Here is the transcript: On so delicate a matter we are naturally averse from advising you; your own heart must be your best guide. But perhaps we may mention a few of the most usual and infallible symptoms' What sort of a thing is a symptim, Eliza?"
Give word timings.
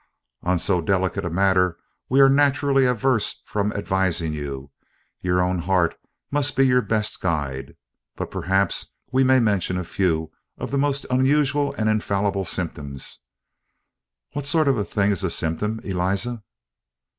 On 0.41 0.57
so 0.57 0.81
delicate 0.81 1.23
a 1.25 1.29
matter 1.29 1.77
we 2.09 2.21
are 2.21 2.27
naturally 2.27 2.85
averse 2.87 3.43
from 3.45 3.71
advising 3.73 4.33
you; 4.33 4.71
your 5.21 5.43
own 5.43 5.59
heart 5.59 5.95
must 6.31 6.55
be 6.55 6.65
your 6.65 6.81
best 6.81 7.19
guide. 7.21 7.75
But 8.15 8.31
perhaps 8.31 8.95
we 9.11 9.23
may 9.23 9.39
mention 9.39 9.77
a 9.77 9.83
few 9.83 10.31
of 10.57 10.71
the 10.71 10.79
most 10.79 11.05
usual 11.11 11.75
and 11.77 11.87
infallible 11.87 12.45
symptoms' 12.45 13.19
What 14.33 14.47
sort 14.47 14.67
of 14.67 14.75
a 14.79 14.83
thing 14.83 15.11
is 15.11 15.23
a 15.23 15.29
symptim, 15.29 15.79
Eliza?" 15.85 16.41